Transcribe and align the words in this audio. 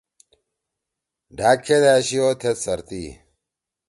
ڈھأک 1.37 1.59
کھید 1.65 1.83
أشی 1.93 2.17
او 2.23 2.29
تھید 2.41 2.57
سرتی 2.63 2.99
ہی۔ 3.05 3.11